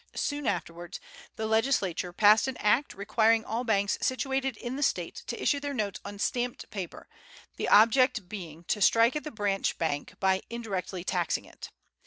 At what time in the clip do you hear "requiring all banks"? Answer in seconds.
2.95-3.99